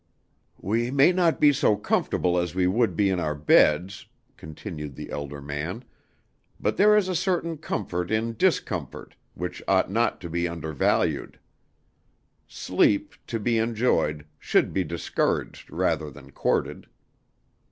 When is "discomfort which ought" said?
8.35-9.91